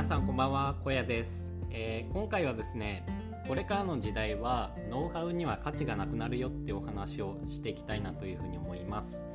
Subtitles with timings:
[0.00, 3.04] 皆さんこんばんは小屋です、えー、今回はですね
[3.46, 9.26] これからの時代はノウハウには価値がなくなるよってお話をしていきたいなというふうに思います。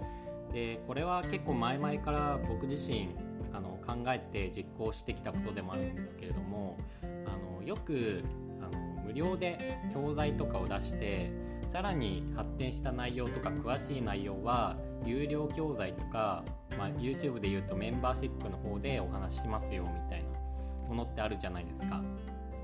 [0.52, 3.10] でこれは結構前々から僕自身
[3.54, 6.80] あの考えて実行してきたことでもあるんですけれども
[7.28, 8.24] あのよく
[8.60, 11.32] あの無料で教材とかを出して
[11.72, 16.44] さらに発展した内容とか詳しい内容は有料教材とか、
[16.76, 20.25] まあ、YouTube で言うとメンバーシップの方でお話ししますよみたいな。
[20.88, 22.02] ものってあるじゃないですか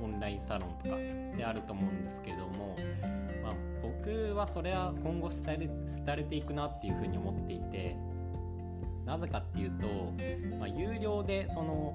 [0.02, 0.98] オンラインサロンとか
[1.38, 2.76] であると思うんですけれども、
[3.44, 5.70] まあ、僕はそれは今後廃れ
[6.06, 7.96] 廃れていくなっていうふうに思っていて
[9.06, 9.88] なぜかっていうと、
[10.58, 11.94] まあ、有料でその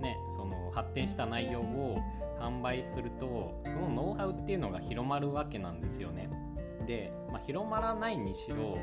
[0.00, 1.98] ねその発展した内容を
[2.40, 6.28] 販売するとそのノウハウっていうのが広まるわけなんですよね。
[6.86, 8.76] で、まあ、広まらないにしろ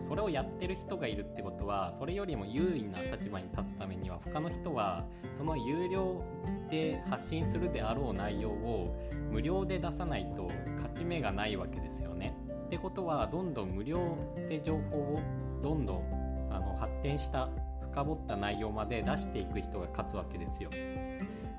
[0.00, 6.24] それをやってる人がいるってことはそれよりも優位な立場に立つためには他の人はその有料
[6.70, 8.96] で発信するであろう内容を
[9.30, 12.34] 無料で出さないと勝ち目がないわけですよね。
[12.66, 14.16] ってことはどんどん無料
[14.48, 15.20] で情報を
[15.62, 17.48] どんどんあの発展した
[17.90, 20.70] 深掘った内容まで出していく人が勝つわけですよ。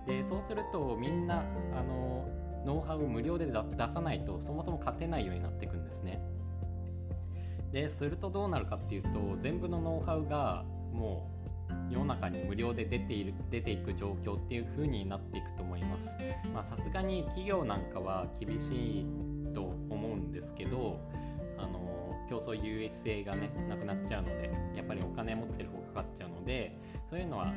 [0.08, 1.44] でそうするとみんな
[1.76, 2.28] あの
[2.66, 3.54] ノウハウを無料で出
[3.92, 6.22] さないとそもそも勝てないようになっていくんですね。
[7.72, 11.30] でするとどうなるかっていうと全部のノウハウがも
[11.70, 16.08] う世の中に無料で出ている出ていく状況っていう風になっていくと思います。
[16.70, 19.06] さすがに企業なんかは厳しい
[19.54, 21.00] と思うんですけど
[21.58, 26.78] あの競争優位性がねなくなっちゃうのでやっぱりお金持ってる方がかかっちゃうので
[27.10, 27.54] そういうのは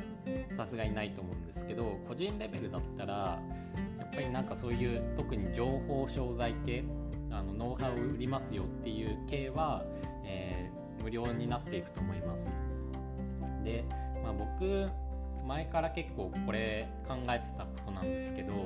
[0.57, 3.13] さすがにないと思うんですけど個人レベルだったら
[3.97, 6.83] やっぱりなんかそういう特に情報商材系
[7.31, 9.83] あのノウハウ売りますよっていう系は、
[10.23, 12.57] えー、無料になっていくと思います。
[13.63, 13.83] で、
[14.23, 14.89] まあ、僕
[15.45, 18.59] 前から結構これ考えてたことなんですけどと、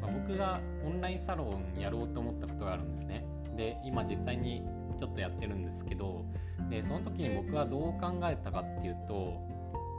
[0.00, 3.24] まあ、僕がオンラインサロンやろうと思ったことがあるんですね。
[3.56, 4.62] で今実際に
[4.98, 6.24] ちょっとやってるんですけど
[6.70, 9.40] でその時に僕はどう考えたかっていうと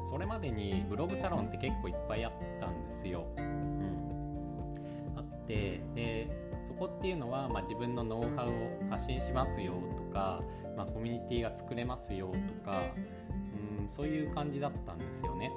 [0.09, 3.25] それまでにブログサロンって結構いっぱいあったんですよ。
[3.37, 6.42] うん、あってで
[6.73, 10.41] そこっていうのは、まあ、自分のノウハウを発信しますよとか、
[10.75, 12.31] まあ、コミュニティが作れますよ
[12.65, 12.81] とか、
[13.79, 15.51] うん、そういう感じだったんですよね。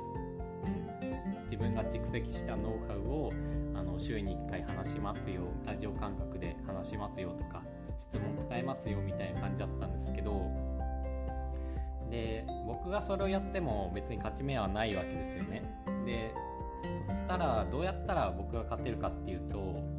[1.03, 3.33] うん、自分が蓄積したノウハウを
[3.75, 7.63] あの週に1回話しますよラジオ感覚で話しますよとか
[7.99, 10.51] 質問答えますよみたいな感じだったんですけど
[12.11, 15.63] で僕がそれをやっても別に勝ち目はないわけですよね
[16.05, 16.33] で
[17.07, 19.96] そしたらどうやったら僕が勝てるかっていうと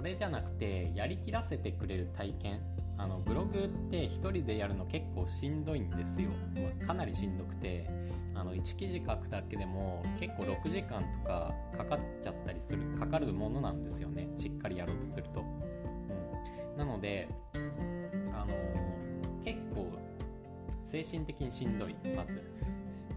[0.00, 2.60] それじゃなくてやりきらせてくれる体験。
[2.96, 7.86] あのブログって1人でやるの結構しんどいんですよ、まあ、かなりしんどくて。
[8.34, 14.30] あの1記事書くだけでも結構6時間とかかかっちゃったりするかかるものなんですよね。
[14.38, 17.28] しっかりやろうとすると、うん、なので
[18.32, 18.54] あの
[19.44, 19.92] 結構
[20.86, 22.42] 精神的にしんどいまず。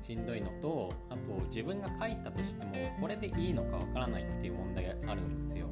[0.01, 5.67] しんどいのとあと自分が書いたとしてもこれでいいのかわからないっていう問題があるんですよ。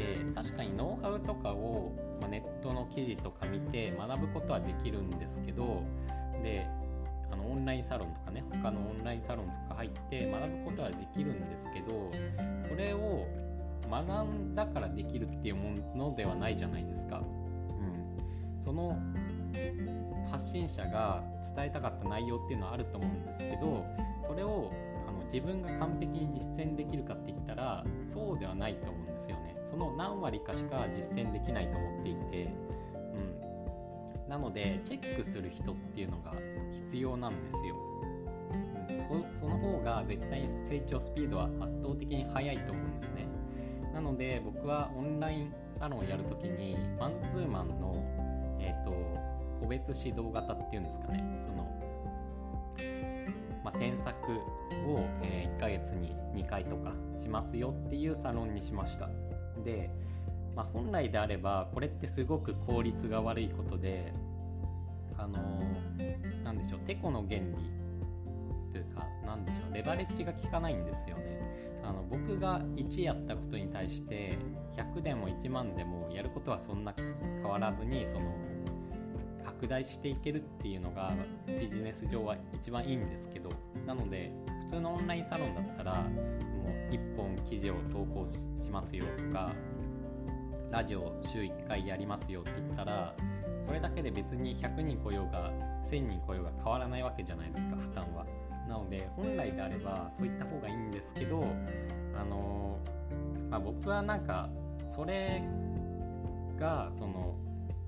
[0.00, 5.82] で確かにノウハウとかを、まネットの記事とか見て学ぶことはできるんですけど
[6.42, 6.66] で
[7.30, 12.10] あのオンラインサロンとかね他のオンラインサロンとか入って学ぶことはできるんですけど
[12.68, 13.26] それを
[13.90, 17.18] 学んだからできるっていうものではないじゃないですか。
[17.18, 18.96] うん、その
[20.30, 21.22] 発信者が
[21.56, 23.84] 伝えたかった内容っていうのはあると思うんですけど
[24.26, 24.72] それを
[25.08, 29.19] あの自分が完璧に実践できるかって言ったらそうではないと思うんです
[29.70, 32.52] その何割かしか実践できないと思っていて、
[34.24, 36.32] うん、なのでチェックする人っていうのが
[36.90, 37.76] 必要なんですよ、
[39.10, 43.28] うん、その方が絶対に成長スピードは圧倒的に速いと思うんですね。
[43.92, 47.96] なので僕はオンラインサロンをやるときにマンツーマンの
[48.60, 48.92] えっ、ー、と
[49.60, 51.22] 個別指導型っていうんですかね。
[51.46, 51.64] その、
[53.62, 54.14] まあ、添削
[54.86, 59.08] を、えー、1ヶ月に2回とかしますよっていうサロンにしました。
[59.62, 59.90] で、
[60.54, 64.12] まあ、本来であればこれってすごく効率が悪いことで
[65.16, 67.44] あのー、なんでしょうてこの原理
[68.72, 71.40] というかなんでしょうレバレッジが効かないんですよね。
[71.82, 74.38] あの僕が1やったことに対して
[74.76, 78.34] 100でも1万でもやることはそんな変わらずにその
[79.44, 81.14] 拡大していけるっていうのが
[81.46, 83.50] ビジネス上は一番いいんですけど
[83.86, 84.30] なので
[84.66, 86.06] 普通のオンラインサロンだったら
[86.90, 88.26] 1本記事を投稿
[88.60, 89.52] しますよとか
[90.70, 93.14] ラジオ週1回やりますよって言ったら
[93.66, 95.52] それだけで別に100人来ようが
[95.90, 98.26] 1000人来ようが変わらないわけじゃないですか負担は。
[98.68, 101.44] なので本来であればそういった方がいいんですけど
[102.14, 102.78] あの、
[103.50, 104.48] まあ、僕はなんか
[104.94, 105.42] それ
[106.56, 107.34] がその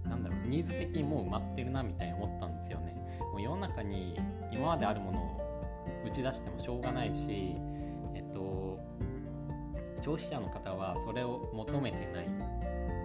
[0.04, 2.96] なんだろうニーズ的にもう埋まってるなみたいに思ったんですよね。
[3.32, 4.16] もう世の中に
[4.52, 5.42] 今まであるものを
[6.04, 7.56] 打ち出してもしょうがないし
[10.02, 12.26] 消費者の方はそれを求めてない。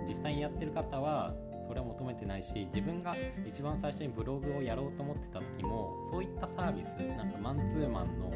[0.07, 1.33] 実際にやってる方は
[1.67, 3.13] それを求めてないし自分が
[3.45, 8.31] 一番最初にブログをやろうと思ってた時もそういったサービスなんかマンツーマンの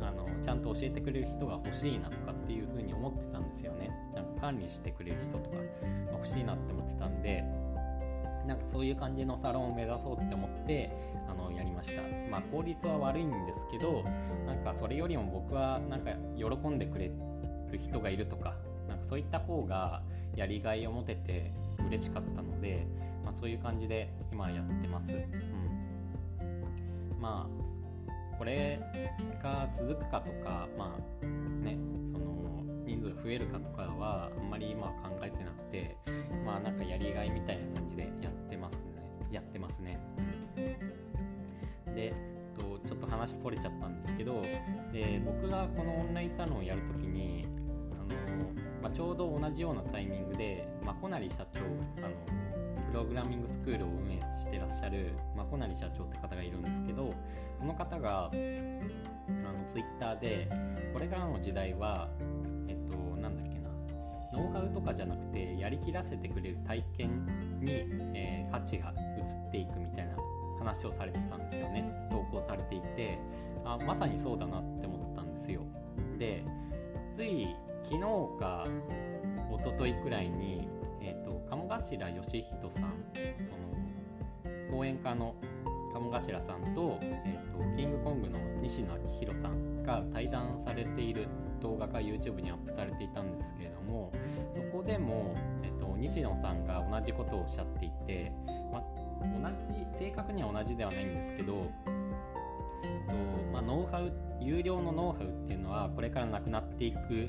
[0.00, 3.90] あのちゃんと教えてくれる人が欲しいなとかっていう風に思ってたんですよね。
[4.14, 5.62] なんか管理してくれる人とかが
[6.12, 7.44] 欲しいなって思ってたんで
[8.46, 10.90] なんかそういう感じのサロンを目指そうって思って
[11.28, 12.02] あのやりました。
[12.30, 14.04] まあ効率は悪いんですけど
[14.44, 17.14] なんかそれよりも僕はなんか喜んでくれて
[17.72, 18.54] る人がいるとか
[18.88, 20.02] なんかそういった方が
[20.34, 21.52] やりがいを持てて
[21.88, 22.86] 嬉しかったので、
[23.24, 25.16] まあ、そういう感じで今やってます、う
[27.16, 28.80] ん、まあこれ
[29.42, 31.26] が続くかとかまあ
[31.64, 31.78] ね
[32.12, 35.96] その人数が増えるかとかはあんまり今は考えてなくて
[36.44, 38.96] まあなんかやりがいみたいな感じでやってますね。
[39.30, 39.98] やってますね。
[41.94, 42.35] で
[42.86, 44.40] ちょっと話それちゃったんですけど
[44.92, 47.46] で僕がこのオンラインサロンをやるときに
[47.92, 48.52] あの
[48.82, 51.60] まあ、ちょうど同じようなタイミングで、まこなり社長
[52.04, 52.14] あの
[52.86, 57.12] プログラミングスクールを運営してらっしゃるまこなり社長って方がいるんですけど
[57.58, 58.32] その方があの
[59.68, 60.48] ツイッターで
[60.92, 62.08] これからの時代は
[62.68, 63.70] えっとなんだっけな
[64.32, 67.26] ノウハウとかじゃなくてやりきらせてくれる体験
[67.60, 67.72] に、
[68.14, 70.16] えー、価値が移っていくみたいな
[70.66, 71.84] 話をされてたんですよね。
[72.10, 73.18] 投稿されていて
[73.64, 75.62] あまさにそうだなって思ったんですよ。
[76.18, 76.42] で
[77.08, 77.54] つい
[77.84, 78.00] 昨日
[78.40, 78.64] か
[79.50, 80.68] 一昨日くらいに、
[81.00, 85.34] えーと、鴨頭義人さんその講演家の
[85.92, 91.28] 鴨頭さんと,、えーと、キングコングの西野昭弘さんが対談されている
[91.60, 94.12] 動画が YouTube にアップされていたんですけれども
[94.54, 98.32] そこでも、えーと、西野さんが同じことをおっしゃっていて、
[98.72, 98.82] ま、
[99.20, 101.70] 同じ正確には同じではないんですけど、
[102.84, 107.28] えーとまあ、ノウハウ有料のノウハウっていうのはこれからなくなっていく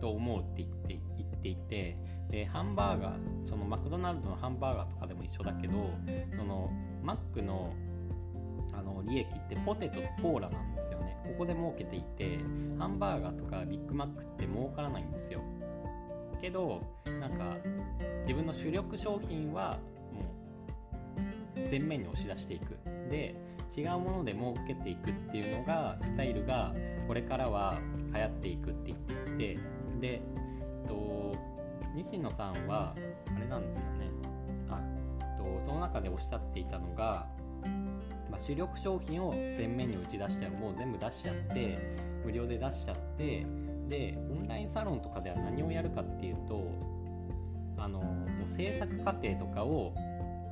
[0.00, 1.96] と思うって言って言っていて
[2.30, 5.90] でハンバーガーそのマクドナルドのハンバーガーとかでも一緒だけど
[6.36, 6.70] その
[7.02, 7.72] マックの
[8.72, 11.16] あの利益ってポテトとコーラなんですよね。
[11.24, 12.38] ここで儲けていて
[12.78, 15.42] ハンバーガーとかビッグマックって儲からないんですよ。
[16.40, 16.82] けど
[17.20, 17.56] なんか
[18.22, 19.78] 自分の主力商品は
[21.54, 22.78] 前面に押し出していく。
[23.10, 23.34] で
[23.76, 26.74] 違うもので儲けていくっていうのがスタイルが
[27.08, 27.78] これからは
[28.14, 29.58] 流行っていくって言っていて
[30.00, 30.22] で、え
[30.84, 31.34] っと、
[31.94, 32.94] 西野さんは
[33.34, 34.10] あれなんですよね。
[34.68, 34.80] あ、
[35.20, 37.26] えっと、その中でおっしゃっていたのが、
[38.30, 41.78] まあ、主力商品を前面に打ち出してもう全部出しちゃって
[42.24, 43.46] 無料で出しちゃって
[43.88, 46.70] でオンラインサロンとかでは何をやるかっていうと
[47.78, 49.94] あのもう制作過程とかを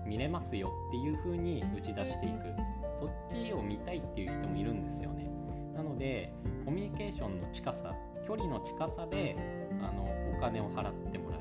[0.07, 2.81] 見れますよっていう風に打ち出していく。
[2.99, 5.31] そっちを見たいっていう人もいるんですよね。
[5.75, 6.35] なので
[6.67, 7.95] コミュニケーションの近さ
[8.27, 9.37] 距離の近さで
[9.81, 10.05] あの
[10.37, 11.41] お金を払ってもらう、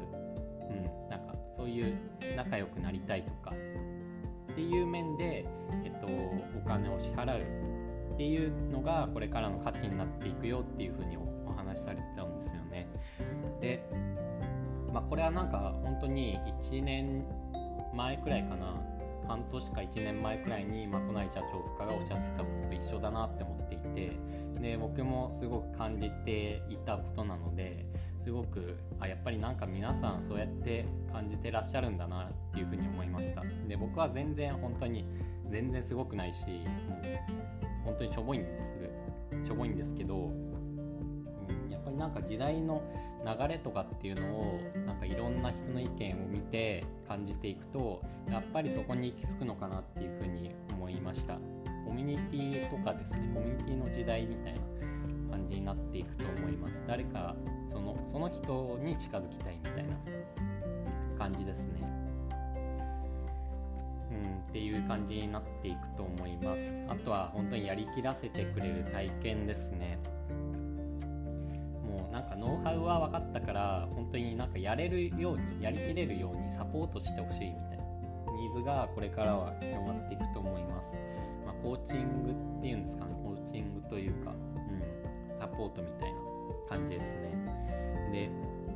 [0.69, 1.97] うん、なんかそういう
[2.37, 3.53] 仲良くなりたいとか。
[4.51, 5.45] っていう面で、
[5.85, 12.89] えっと、お金を支払うっていうのがこれからの価値になっていくよっていうふうにお話しされてたんですよね。
[13.61, 13.87] で、
[14.91, 17.23] まあ、これはなんか本当に1年
[17.93, 18.81] 前くらいかな。
[19.27, 24.11] 半年か1年前くらいにまこなり社長とかがおっしゃってたことと一緒だなって思っていて。
[24.59, 27.85] で僕もすごく感じていたことなので
[28.25, 33.43] すごくあやっぱりなんか皆さんそうやって感じてらっしゃるんだなっていうふうに思いました。
[33.67, 35.05] で僕は全然本当に
[35.49, 37.05] 全然すごくないしもう
[37.85, 38.49] 本当にしょぼいんで
[39.43, 39.47] す。
[39.47, 40.29] しょぼいんですけど、
[41.99, 42.81] なんか時代の
[43.25, 48.01] 流れとかっていうのをなんかいろんな人の意見を見て感じていくと
[48.31, 51.37] やっぱりそこに行き着くのかなっていうふうに思いました。
[51.85, 54.59] コミュニティとかですねコミュニティの時代みたいな
[55.31, 56.81] 感じになっていくと思います。
[56.87, 57.35] 誰か
[57.67, 59.95] そのその人に近づきたいみたいな
[61.17, 61.81] 感じですね。
[64.11, 66.61] うん、っていう感じになっていくと思います。
[66.87, 69.99] あとは本当にやりきらせてくれる体験ですね。
[72.19, 77.83] なんかノウハウは分かったから本当になんかやれるようにやりきれるようにサポートしてほしいみたいな。
[78.35, 80.93] ニーズがこれからは広がっていくと思います、
[81.45, 83.15] まあ、コーチングっていうんですかね。
[83.23, 86.19] コーチングというか、うん、サポートみたいな
[86.67, 87.31] 感じですね。
[88.11, 88.23] で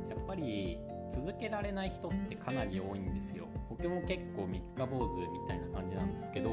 [0.08, 0.78] やっぱり
[1.12, 3.46] 続けられない人ってかなり多いんですよ。
[3.68, 6.50] 僕も結構三日坊主みたいな感じなんですけど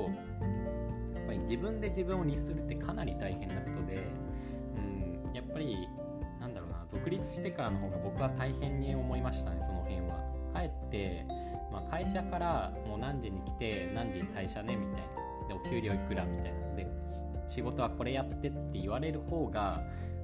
[1.16, 4.08] やっぱり自分で自分を律するってかなり大変なことで、
[4.76, 5.88] うん、やっぱり
[7.04, 10.22] 独立してからの方が僕は大変に思いましたねその辺は。
[10.54, 11.26] 帰って、
[11.72, 15.48] まあ、会社からもう何時に来て何時に退社ねみたいな。
[15.48, 16.76] でお給料いくらみたいな。
[16.76, 16.88] で
[17.50, 19.82] 仕事はこれやってって言われる方が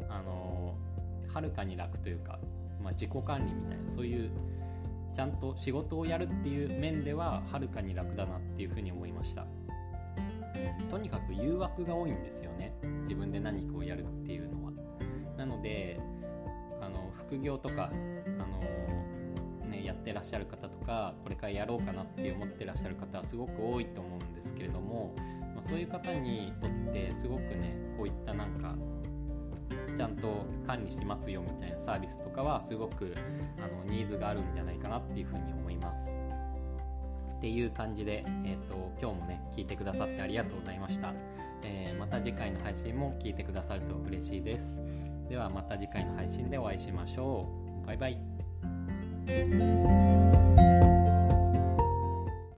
[0.07, 0.75] あの
[1.33, 2.39] はるかに楽というか、
[2.81, 4.29] まあ、自己管理みたいなそういう
[5.15, 9.47] ちゃんと仕事をやるっていう面でははるかに楽だなっていうふうに思いました。
[10.91, 14.71] とにかく誘惑が多いんですよね自分で何かをやるっていうのは。
[15.37, 15.99] なので
[17.27, 25.13] 副業とかあの、ね、やってらっしゃる方とかこれからやろうかなって思ってらっしゃる方はすごく多いと思うんですけれども、
[25.55, 28.75] まあ、そういう方にとってすごくねこういったなんか
[29.95, 33.13] ちゃんと管理しますよみたいなサービスとかはすごく
[33.57, 36.09] あのニーズがあるんじゃないかなっていうふうに思います。
[37.37, 41.13] っていう感じで、えーと、今日もね聞いてくださってありがとうございました、
[41.61, 44.79] えー、また次回の配信も聞いてくださると嬉しいです
[45.29, 47.47] ではまた次回の配信でお会いしましょ
[47.83, 47.87] う。
[47.87, 48.17] バイバイ。